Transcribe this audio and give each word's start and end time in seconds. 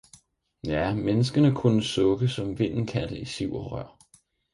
-ja, 0.67 0.93
Menneskene 0.93 1.51
kunne 1.53 1.83
sukke, 1.83 2.27
som 2.27 2.59
Vinden 2.59 2.87
kan 2.87 3.09
det 3.09 3.17
i 3.17 3.25
Siv 3.25 3.53
og 3.53 3.71
Rør. 3.71 3.97